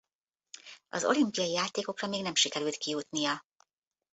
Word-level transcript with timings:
Az 0.89 1.03
olimpiai 1.03 1.51
játékokra 1.51 2.07
még 2.07 2.21
nem 2.21 2.35
sikerült 2.35 2.75
kijutnia. 2.77 3.43